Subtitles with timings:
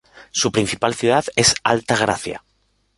[0.31, 2.43] Su principal ciudad es Alta Gracia.